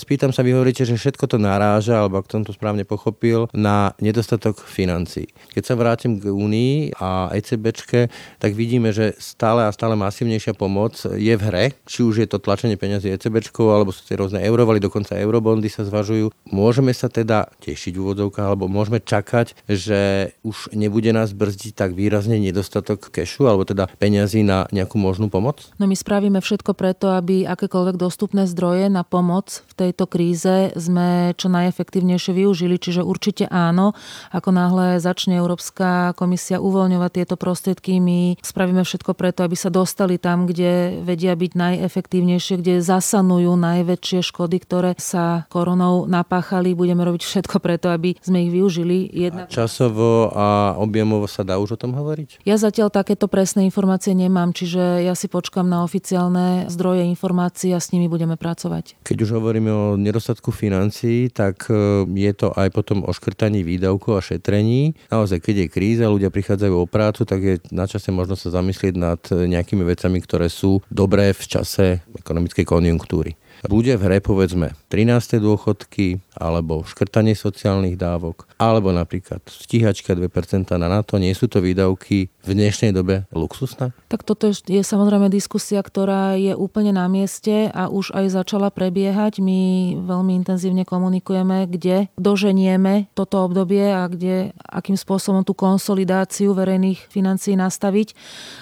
[0.00, 3.92] spýtam sa, vy hovoríte, že všetko to naráža, alebo ak som to správne pochopil, na
[4.00, 5.28] nedostatok financií.
[5.52, 8.08] Keď sa vrátim k Únii a ECBčke,
[8.40, 12.42] tak vidíme, že stále a stále masívnejšia pomoc je v hre, či už je to
[12.42, 16.34] tlačenie peniazy ECBčkou, alebo sú tie rôzne eurovaly, dokonca eurobondy sa zvažujú.
[16.50, 21.92] Môžeme sa teda tešiť v úvodzovkách, alebo môžeme čakať, že už nebude nás brzdiť tak
[21.92, 25.68] výrazne nedostatok kešu, alebo teda peniazy na nejakú možnú pomoc?
[25.76, 31.36] No my spravíme všetko preto, aby akékoľvek dostupné zdroje na pomoc v tejto kríze sme
[31.36, 33.92] čo najefektívnejšie využili, čiže určite áno.
[34.32, 39.97] Ako náhle začne Európska komisia uvoľňovať tieto prostriedky, my spravíme všetko preto, aby sa dostali
[40.22, 46.78] tam, kde vedia byť najefektívnejšie, kde zasanujú najväčšie škody, ktoré sa koronou napáchali.
[46.78, 49.10] Budeme robiť všetko preto, aby sme ich využili.
[49.10, 49.48] Jedna...
[49.48, 52.46] A časovo a objemovo sa dá už o tom hovoriť?
[52.46, 57.80] Ja zatiaľ takéto presné informácie nemám, čiže ja si počkam na oficiálne zdroje informácií a
[57.80, 59.00] s nimi budeme pracovať.
[59.02, 64.20] Keď už hovoríme o nedostatku financií, tak e, je to aj potom o škrtaní výdavkov
[64.20, 64.92] a šetrení.
[65.08, 68.94] Naozaj, keď je kríza, ľudia prichádzajú o prácu, tak je na čase možno sa zamyslieť
[68.98, 73.34] nad nejakými vecami, ktoré sú dobré v čase ekonomickej konjunktúry
[73.66, 75.42] bude v hre povedzme 13.
[75.42, 80.30] dôchodky alebo škrtanie sociálnych dávok alebo napríklad stíhačka 2%
[80.78, 83.90] na NATO, nie sú to výdavky v dnešnej dobe luxusné?
[84.06, 89.42] Tak toto je samozrejme diskusia, ktorá je úplne na mieste a už aj začala prebiehať.
[89.42, 97.10] My veľmi intenzívne komunikujeme, kde doženieme toto obdobie a kde, akým spôsobom tú konsolidáciu verejných
[97.10, 98.14] financií nastaviť.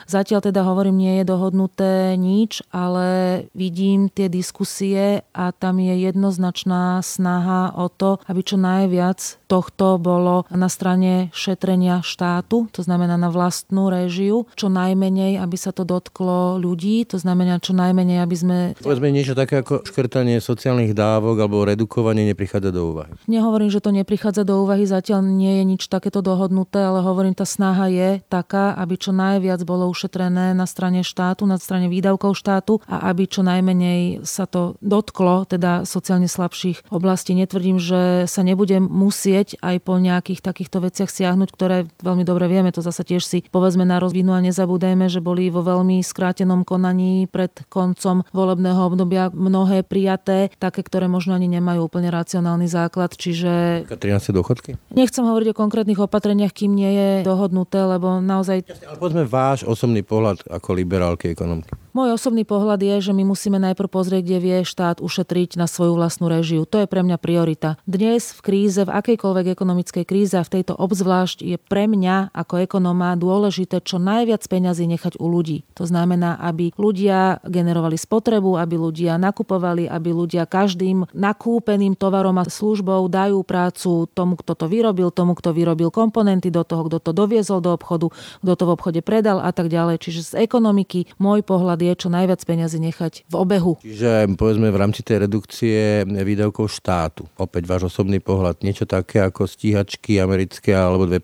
[0.09, 5.95] Zatiaľ teda hovorím, nie je dohodnuté nič, ale vidím tie diskusie diskusie a tam je
[5.99, 13.15] jednoznačná snaha o to, aby čo najviac tohto bolo na strane šetrenia štátu, to znamená
[13.15, 18.37] na vlastnú réžiu, čo najmenej, aby sa to dotklo ľudí, to znamená čo najmenej, aby
[18.37, 18.57] sme...
[18.83, 23.15] Povedzme niečo také ako škrtanie sociálnych dávok alebo redukovanie neprichádza do úvahy.
[23.31, 27.47] Nehovorím, že to neprichádza do úvahy, zatiaľ nie je nič takéto dohodnuté, ale hovorím, tá
[27.47, 32.83] snaha je taká, aby čo najviac bolo ušetrené na strane štátu, na strane výdavkov štátu
[32.91, 37.37] a aby čo najmenej sa to dotklo teda sociálne slabších oblastí.
[37.37, 42.71] Netvrdím, že sa nebude musieť aj po nejakých takýchto veciach siahnuť, ktoré veľmi dobre vieme,
[42.71, 47.27] to zase tiež si povedzme na rozvinu a nezabúdajme, že boli vo veľmi skrátenom konaní
[47.27, 53.85] pred koncom volebného obdobia mnohé prijaté, také, ktoré možno ani nemajú úplne racionálny základ, čiže...
[53.89, 54.79] 13 dôchodky?
[54.95, 58.63] Nechcem hovoriť o konkrétnych opatreniach, kým nie je dohodnuté, lebo naozaj...
[58.67, 61.75] Jasne, ale povedzme váš osobný pohľad ako liberálky ekonomky.
[61.97, 65.97] Môj osobný pohľad je, že my musíme najprv pozrieť, kde vie štát ušetriť na svoju
[65.97, 66.69] vlastnú režiu.
[66.69, 67.81] To je pre mňa priorita.
[67.89, 72.69] Dnes v kríze, v akejkoľvek ekonomickej kríze a v tejto obzvlášť je pre mňa ako
[72.69, 75.65] ekonóma dôležité čo najviac peňazí nechať u ľudí.
[75.73, 82.45] To znamená, aby ľudia generovali spotrebu, aby ľudia nakupovali, aby ľudia každým nakúpeným tovarom a
[82.45, 87.17] službou dajú prácu tomu, kto to vyrobil, tomu, kto vyrobil komponenty, do toho, kto to
[87.17, 88.13] doviezol do obchodu,
[88.45, 89.97] kto to v obchode predal a tak ďalej.
[90.05, 93.79] Čiže z ekonomiky môj pohľad čo najviac peňazí nechať v obehu.
[93.85, 99.47] Čiže povedzme v rámci tej redukcie výdavkov štátu, opäť váš osobný pohľad, niečo také ako
[99.47, 101.21] stíhačky americké alebo 2%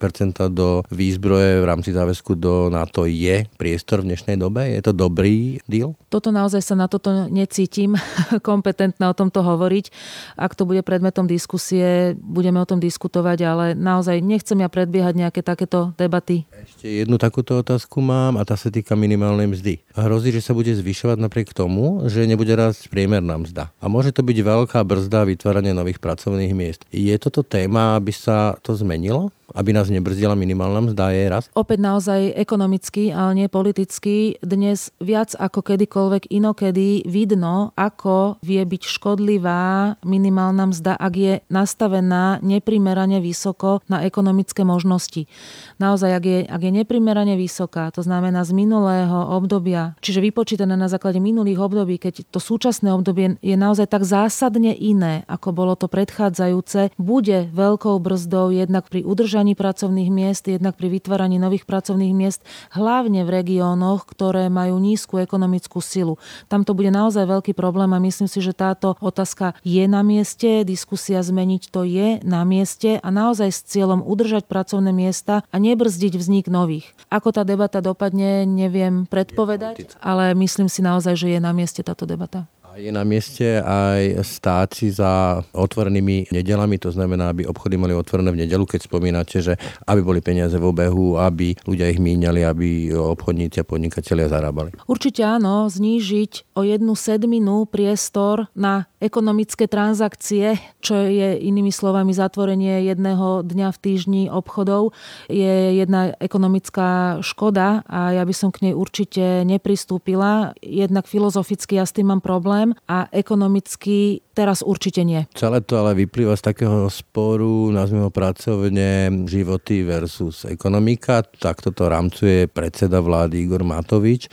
[0.53, 4.69] do výzbroje v rámci záväzku do NATO je priestor v dnešnej dobe?
[4.69, 5.97] Je to dobrý deal?
[6.13, 7.97] Toto naozaj sa na toto necítim
[8.49, 9.89] kompetentná o tomto hovoriť.
[10.37, 15.41] Ak to bude predmetom diskusie, budeme o tom diskutovať, ale naozaj nechcem ja predbiehať nejaké
[15.41, 16.45] takéto debaty.
[16.53, 19.75] Ešte jednu takúto otázku mám a tá sa týka minimálnej mzdy.
[19.97, 23.73] Hrozí, že sa sa bude zvyšovať napriek tomu, že nebude rásť priemerná mzda.
[23.81, 26.85] A môže to byť veľká brzda vytvárania nových pracovných miest.
[26.93, 29.33] Je toto téma, aby sa to zmenilo?
[29.53, 31.45] Aby nás nebrzdila minimálna mzda, je raz?
[31.53, 34.41] Opäť naozaj ekonomicky, ale nie politicky.
[34.41, 42.41] Dnes viac ako kedykoľvek inokedy vidno, ako vie byť škodlivá minimálna mzda, ak je nastavená
[42.41, 45.29] neprimerane vysoko na ekonomické možnosti.
[45.77, 50.89] Naozaj, ak je, ak je neprimerane vysoká, to znamená z minulého obdobia, čiže vypočítané na
[50.89, 55.91] základe minulých období, keď to súčasné obdobie je naozaj tak zásadne iné, ako bolo to
[55.91, 62.47] predchádzajúce, bude veľkou brzdou jednak pri udržaní pracovných miest, jednak pri vytváraní nových pracovných miest,
[62.71, 66.23] hlavne v regiónoch, ktoré majú nízku ekonomickú silu.
[66.47, 70.63] Tam to bude naozaj veľký problém a myslím si, že táto otázka je na mieste,
[70.63, 76.15] diskusia zmeniť to je na mieste a naozaj s cieľom udržať pracovné miesta a nebrzdiť
[76.15, 76.87] vznik nových.
[77.11, 82.07] Ako tá debata dopadne, neviem predpovedať, ale myslím si naozaj, že je na mieste táto
[82.07, 82.47] debata.
[82.73, 88.33] Je na mieste aj stáť si za otvorenými nedelami, to znamená, aby obchody mali otvorené
[88.33, 92.97] v nedelu, keď spomínate, že aby boli peniaze v obehu, aby ľudia ich míňali, aby
[92.97, 94.73] obchodníci a podnikatelia zarábali.
[94.89, 102.87] Určite áno, znížiť o jednu sedminu priestor na ekonomické transakcie, čo je inými slovami zatvorenie
[102.87, 104.95] jedného dňa v týždni obchodov,
[105.27, 110.55] je jedna ekonomická škoda a ja by som k nej určite nepristúpila.
[110.63, 115.27] Jednak filozoficky ja s tým mám problém, a ekonomicky teraz určite nie.
[115.35, 121.27] Celé to ale vyplýva z takého sporu, nazvime ho pracovne, životy versus ekonomika.
[121.27, 124.31] Takto to rámcuje predseda vlády Igor Matovič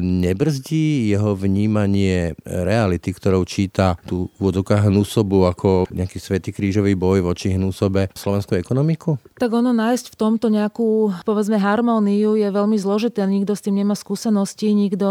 [0.00, 7.52] nebrzdí jeho vnímanie reality, ktorou číta tú vodoká hnusobu ako nejaký svetý krížový boj voči
[7.56, 9.20] hnusobe slovenskú ekonomiku?
[9.36, 13.26] Tak ono nájsť v tomto nejakú, povedzme, harmóniu je veľmi zložité.
[13.26, 15.08] Nikto s tým nemá skúsenosti, nikto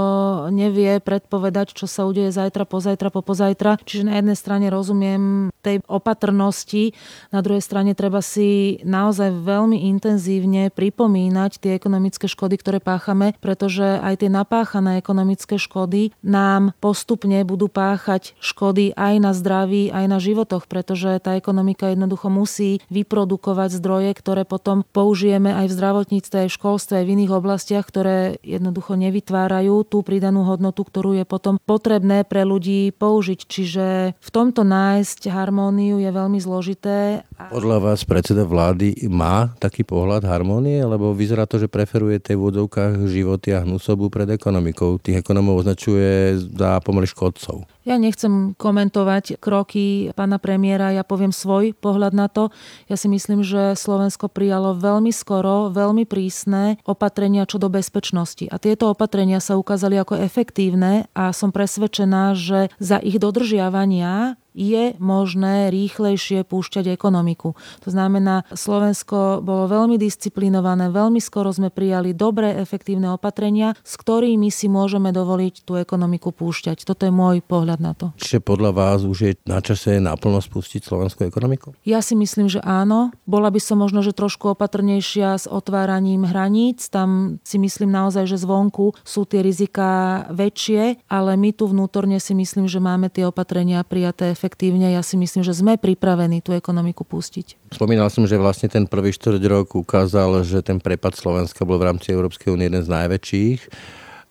[0.50, 3.78] nevie predpovedať, čo sa udeje zajtra, pozajtra, popozajtra.
[3.84, 6.96] Čiže na jednej strane rozumiem tej opatrnosti,
[7.30, 14.00] na druhej strane treba si naozaj veľmi intenzívne pripomínať tie ekonomické škody, ktoré páchame, pretože
[14.02, 20.06] aj tie napách napáchané ekonomické škody, nám postupne budú páchať škody aj na zdraví, aj
[20.08, 26.48] na životoch, pretože tá ekonomika jednoducho musí vyprodukovať zdroje, ktoré potom použijeme aj v zdravotníctve,
[26.48, 31.28] aj v školstve, aj v iných oblastiach, ktoré jednoducho nevytvárajú tú pridanú hodnotu, ktorú je
[31.28, 33.40] potom potrebné pre ľudí použiť.
[33.44, 37.28] Čiže v tomto nájsť harmóniu je veľmi zložité.
[37.52, 43.04] Podľa vás predseda vlády má taký pohľad harmónie, lebo vyzerá to, že preferuje tej vodovkách
[43.12, 45.02] životy a hnusobu pred ekonomikou ekonomikou.
[45.02, 47.65] Tých ekonomov označuje za pomaly škodcov.
[47.82, 52.54] Ja nechcem komentovať kroky pána premiéra, ja poviem svoj pohľad na to.
[52.86, 58.46] Ja si myslím, že Slovensko prijalo veľmi skoro, veľmi prísne opatrenia čo do bezpečnosti.
[58.54, 64.96] A tieto opatrenia sa ukázali ako efektívne a som presvedčená, že za ich dodržiavania je
[65.00, 67.56] možné rýchlejšie púšťať ekonomiku.
[67.56, 74.52] To znamená, Slovensko bolo veľmi disciplinované, veľmi skoro sme prijali dobré, efektívne opatrenia, s ktorými
[74.52, 76.84] si môžeme dovoliť tú ekonomiku púšťať.
[76.84, 78.12] Toto je môj pohľad na to.
[78.20, 81.78] Čiže podľa vás už je na čase naplno spustiť slovenskú ekonomiku?
[81.86, 83.14] Ja si myslím, že áno.
[83.24, 86.90] Bola by som možno, že trošku opatrnejšia s otváraním hraníc.
[86.90, 92.34] Tam si myslím naozaj, že zvonku sú tie rizika väčšie, ale my tu vnútorne si
[92.34, 94.90] myslím, že máme tie opatrenia prijaté efektívne.
[94.90, 97.72] Ja si myslím, že sme pripravení tú ekonomiku pustiť.
[97.72, 101.94] Spomínal som, že vlastne ten prvý štvrť rok ukázal, že ten prepad Slovenska bol v
[101.94, 103.60] rámci Európskej únie jeden z najväčších.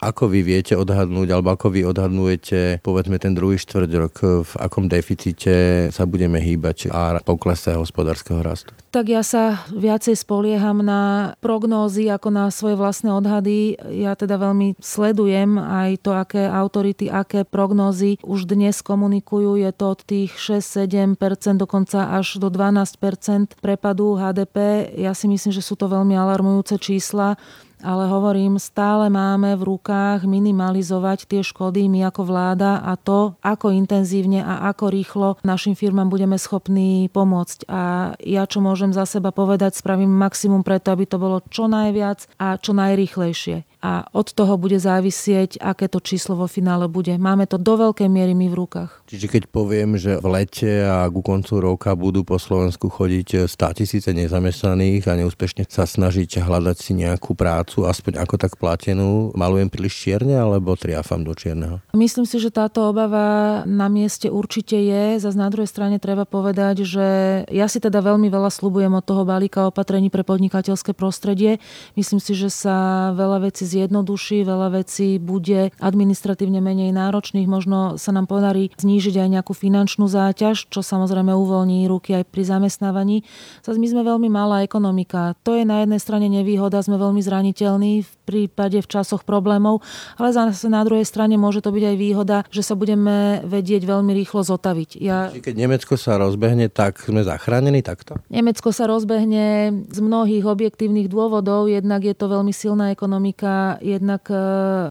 [0.01, 4.17] Ako vy viete odhadnúť, alebo ako vy odhadnujete, povedzme ten druhý štvrť rok,
[4.49, 8.73] v akom deficite sa budeme hýbať a poklese hospodárskeho rastu?
[8.91, 13.77] Tak ja sa viacej spolieham na prognózy ako na svoje vlastné odhady.
[13.93, 19.61] Ja teda veľmi sledujem aj to, aké autority, aké prognózy už dnes komunikujú.
[19.61, 21.15] Je to od tých 6-7%,
[21.61, 24.91] dokonca až do 12% prepadu HDP.
[24.97, 27.39] Ja si myslím, že sú to veľmi alarmujúce čísla
[27.81, 33.73] ale hovorím, stále máme v rukách minimalizovať tie škody my ako vláda a to, ako
[33.73, 37.69] intenzívne a ako rýchlo našim firmám budeme schopní pomôcť.
[37.71, 42.27] A ja, čo môžem za seba povedať, spravím maximum preto, aby to bolo čo najviac
[42.37, 47.17] a čo najrýchlejšie a od toho bude závisieť, aké to číslo vo finále bude.
[47.17, 49.09] Máme to do veľkej miery my v rukách.
[49.09, 53.79] Čiže keď poviem, že v lete a ku koncu roka budú po Slovensku chodiť 100
[53.81, 59.73] tisíce nezamestnaných a neúspešne sa snažiť hľadať si nejakú prácu, aspoň ako tak platenú, malujem
[59.73, 61.81] príliš čierne alebo triafam do čierneho?
[61.97, 65.17] Myslím si, že táto obava na mieste určite je.
[65.17, 67.09] Zas na druhej strane treba povedať, že
[67.49, 71.57] ja si teda veľmi veľa slubujem od toho balíka opatrení pre podnikateľské prostredie.
[71.97, 78.11] Myslím si, že sa veľa vecí zjednoduší, veľa vecí bude administratívne menej náročných, možno sa
[78.11, 83.23] nám podarí znížiť aj nejakú finančnú záťaž, čo samozrejme uvoľní ruky aj pri zamestnávaní.
[83.63, 85.39] Zas my sme veľmi malá ekonomika.
[85.47, 89.83] To je na jednej strane nevýhoda, sme veľmi zraniteľní v prípade v časoch problémov,
[90.19, 94.11] ale zase na druhej strane môže to byť aj výhoda, že sa budeme vedieť veľmi
[94.17, 94.91] rýchlo zotaviť.
[94.99, 95.31] Ja...
[95.31, 98.17] Keď Nemecko sa rozbehne, tak sme zachránení takto?
[98.33, 101.69] Nemecko sa rozbehne z mnohých objektívnych dôvodov.
[101.69, 103.51] Jednak je to veľmi silná ekonomika,
[103.85, 104.43] jednak, e,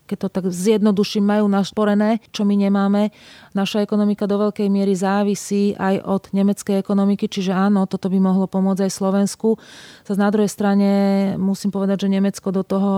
[0.06, 3.12] keď to tak zjednoduším, majú našporené, čo my nemáme.
[3.54, 8.46] Naša ekonomika do veľkej miery závisí aj od nemeckej ekonomiky, čiže áno, toto by mohlo
[8.46, 9.60] pomôcť aj Slovensku.
[10.08, 10.90] Zase na druhej strane
[11.36, 12.92] musím povedať, že Nemecko do toho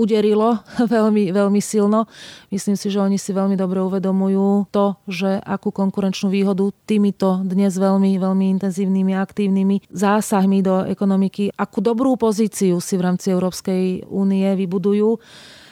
[0.00, 0.64] uderilo
[0.96, 2.08] veľmi, veľmi silno.
[2.48, 7.76] Myslím si, že oni si veľmi dobre uvedomujú to, že akú konkurenčnú výhodu týmito dnes
[7.76, 14.48] veľmi, veľmi intenzívnymi aktívnymi zásahmi do ekonomiky, akú dobrú pozíciu si v rámci Európskej únie
[14.56, 15.20] vybudujú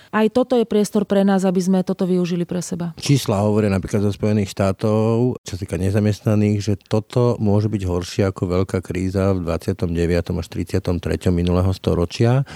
[0.08, 2.96] aj toto je priestor pre nás, aby sme toto využili pre seba.
[2.96, 8.22] Čísla hovoria napríklad zo Spojených štátov, čo sa týka nezamestnaných, že toto môže byť horšie
[8.32, 10.40] ako veľká kríza v 29.
[10.40, 11.28] až 33.
[11.28, 12.48] minulého storočia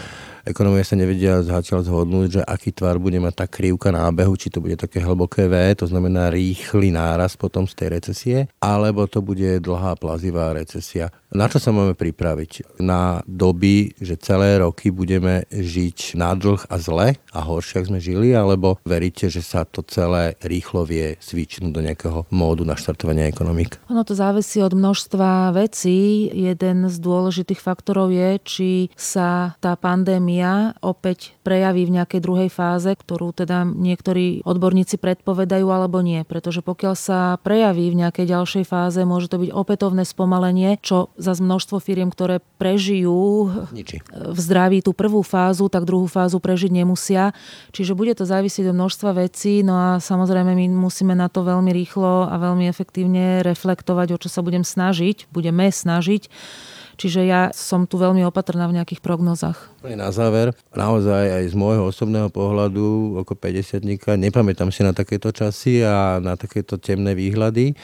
[0.42, 4.58] Ekonomia sa nevedia zatiaľ zhodnúť, že aký tvar bude mať tá krivka nábehu, či to
[4.58, 9.62] bude také hlboké V, to znamená rýchly náraz potom z tej recesie, alebo to bude
[9.62, 11.14] dlhá plazivá recesia.
[11.30, 12.82] Na čo sa máme pripraviť?
[12.82, 18.02] Na doby, že celé roky budeme žiť na dlh a zle a horšie, ak sme
[18.02, 23.78] žili, alebo veríte, že sa to celé rýchlo vie svičnúť do nejakého módu naštartovania ekonomik?
[23.88, 26.28] Ono to závisí od množstva vecí.
[26.34, 32.48] Jeden z dôležitých faktorov je, či sa tá pandémia pandémia opäť prejaví v nejakej druhej
[32.48, 36.24] fáze, ktorú teda niektorí odborníci predpovedajú alebo nie.
[36.24, 41.36] Pretože pokiaľ sa prejaví v nejakej ďalšej fáze, môže to byť opätovné spomalenie, čo za
[41.36, 44.00] množstvo firiem, ktoré prežijú Niči.
[44.08, 47.36] v zdraví tú prvú fázu, tak druhú fázu prežiť nemusia.
[47.74, 51.74] Čiže bude to závisieť od množstva vecí, no a samozrejme my musíme na to veľmi
[51.74, 56.30] rýchlo a veľmi efektívne reflektovať, o čo sa budem snažiť, budeme snažiť
[57.02, 59.58] Čiže ja som tu veľmi opatrná v nejakých prognozách.
[59.82, 63.82] Na záver, naozaj aj z môjho osobného pohľadu, ako 50
[64.22, 67.74] nepamätám si na takéto časy a na takéto temné výhľady.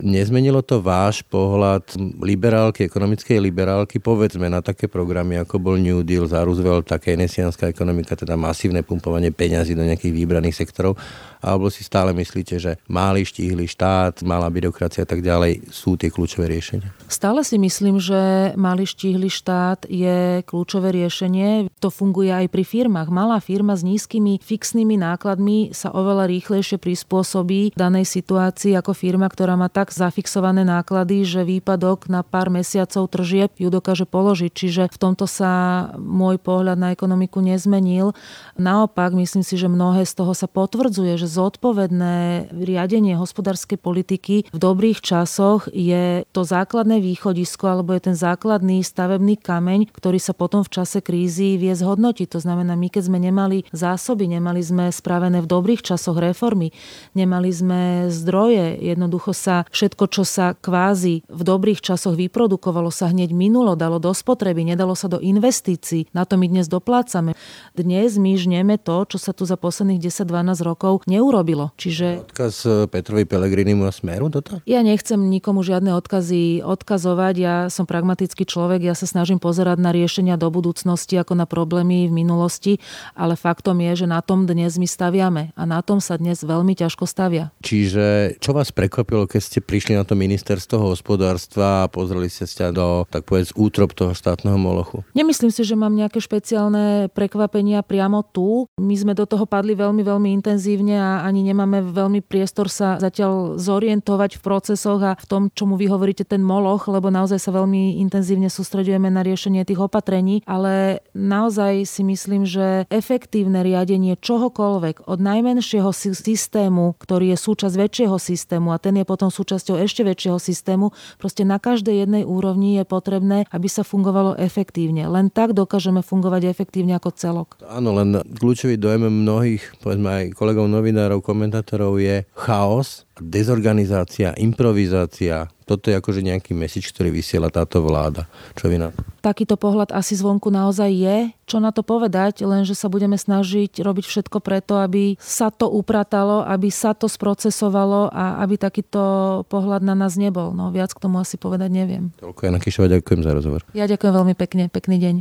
[0.00, 1.84] Nezmenilo to váš pohľad
[2.24, 8.16] liberálky, ekonomickej liberálky, povedzme na také programy, ako bol New Deal za Roosevelt, keynesianská ekonomika,
[8.16, 10.96] teda masívne pumpovanie peňazí do nejakých výbraných sektorov,
[11.42, 16.08] alebo si stále myslíte, že malý štíhly štát, malá byrokracia a tak ďalej sú tie
[16.08, 16.94] kľúčové riešenia?
[17.10, 21.66] Stále si myslím, že malý štíhly štát je kľúčové riešenie.
[21.82, 23.10] To funguje aj pri firmách.
[23.10, 29.58] Malá firma s nízkymi fixnými nákladmi sa oveľa rýchlejšie prispôsobí danej situácii ako firma, ktorá
[29.58, 34.52] má tak zafixované náklady, že výpadok na pár mesiacov tržieb ju dokáže položiť.
[34.54, 35.50] Čiže v tomto sa
[35.98, 38.14] môj pohľad na ekonomiku nezmenil.
[38.54, 44.58] Naopak, myslím si, že mnohé z toho sa potvrdzuje, že zodpovedné riadenie hospodárskej politiky v
[44.60, 50.60] dobrých časoch je to základné východisko alebo je ten základný stavebný kameň, ktorý sa potom
[50.60, 52.28] v čase krízy vie zhodnotiť.
[52.36, 56.76] To znamená, my keď sme nemali zásoby, nemali sme spravené v dobrých časoch reformy,
[57.16, 63.32] nemali sme zdroje, jednoducho sa všetko, čo sa kvázi v dobrých časoch vyprodukovalo, sa hneď
[63.32, 66.12] minulo, dalo do spotreby, nedalo sa do investícií.
[66.12, 67.32] Na to my dnes doplácame.
[67.72, 70.92] Dnes my žneme to, čo sa tu za posledných 10-12 rokov
[71.22, 71.70] neurobilo.
[71.78, 72.26] Čiže...
[72.26, 74.58] Odkaz e, Petrovi Pelegrinimu a Smeru toto?
[74.66, 77.34] Ja nechcem nikomu žiadne odkazy odkazovať.
[77.38, 82.10] Ja som pragmatický človek, ja sa snažím pozerať na riešenia do budúcnosti ako na problémy
[82.10, 82.82] v minulosti,
[83.14, 86.74] ale faktom je, že na tom dnes my staviame a na tom sa dnes veľmi
[86.74, 87.54] ťažko stavia.
[87.62, 92.74] Čiže čo vás prekvapilo, keď ste prišli na to ministerstvo hospodárstva a pozreli ste sa
[92.74, 95.06] do, tak povedz, útrop toho štátneho molochu?
[95.14, 98.66] Nemyslím si, že mám nejaké špeciálne prekvapenia priamo tu.
[98.80, 103.60] My sme do toho padli veľmi, veľmi intenzívne a ani nemáme veľmi priestor sa zatiaľ
[103.60, 108.00] zorientovať v procesoch a v tom, čomu vy hovoríte ten moloch, lebo naozaj sa veľmi
[108.00, 115.18] intenzívne sústredujeme na riešenie tých opatrení, ale naozaj si myslím, že efektívne riadenie čohokoľvek od
[115.20, 120.38] najmenšieho systému, ktorý je súčasť väčšieho systému a ten je potom súčasť súčasťou ešte väčšieho
[120.38, 120.86] systému.
[121.18, 125.10] Proste na každej jednej úrovni je potrebné, aby sa fungovalo efektívne.
[125.10, 127.48] Len tak dokážeme fungovať efektívne ako celok.
[127.66, 135.88] Áno, len kľúčový dojem mnohých, povedzme aj kolegov novinárov, komentátorov je chaos, dezorganizácia, improvizácia, toto
[135.88, 138.28] je akože nejaký mesič, ktorý vysiela táto vláda.
[138.52, 138.92] Čo vy na
[139.24, 141.16] Takýto pohľad asi zvonku naozaj je.
[141.48, 146.44] Čo na to povedať, lenže sa budeme snažiť robiť všetko preto, aby sa to upratalo,
[146.44, 149.00] aby sa to sprocesovalo a aby takýto
[149.48, 150.52] pohľad na nás nebol.
[150.52, 152.12] No viac k tomu asi povedať neviem.
[152.20, 153.64] Toľko Jana Kišova, ďakujem za rozhovor.
[153.72, 154.68] Ja ďakujem veľmi pekne.
[154.68, 155.14] Pekný deň.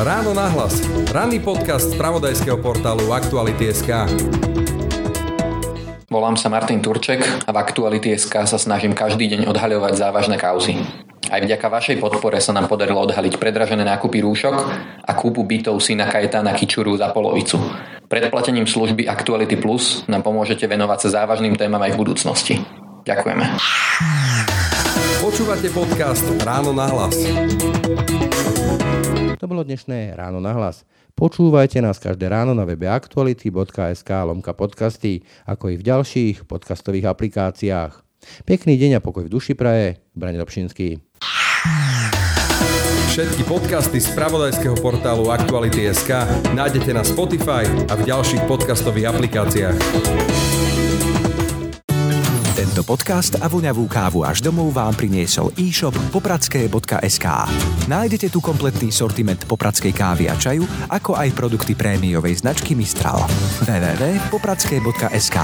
[0.00, 0.80] Ráno na hlas.
[1.12, 4.08] Ranný podcast z pravodajského portálu Aktuality.sk.
[6.08, 10.80] Volám sa Martin Turček a v Aktuality.sk sa snažím každý deň odhaľovať závažné kauzy.
[11.28, 14.56] Aj vďaka vašej podpore sa nám podarilo odhaliť predražené nákupy rúšok
[15.04, 17.60] a kúpu bytov syna Kajetána Kičuru za polovicu.
[18.08, 22.54] Predplatením služby Actuality Plus nám pomôžete venovať sa závažným témam aj v budúcnosti.
[23.04, 23.44] Ďakujeme.
[25.32, 27.16] Počúvate podcast Ráno na hlas.
[29.40, 30.84] To bolo dnešné Ráno na hlas.
[31.16, 38.04] Počúvajte nás každé ráno na webe aktuality.sk lomka podcasty, ako i v ďalších podcastových aplikáciách.
[38.44, 41.00] Pekný deň a pokoj v duši praje, Brane Dobšinský.
[43.16, 49.80] Všetky podcasty z pravodajského portálu Aktuality.sk nájdete na Spotify a v ďalších podcastových aplikáciách.
[52.82, 57.26] Tento podcast a voňavú kávu až domov vám priniesol e-shop popradské.sk.
[57.86, 63.22] Nájdete tu kompletný sortiment popradskej kávy a čaju, ako aj produkty prémiovej značky Mistral.
[63.70, 65.38] www.popradské.sk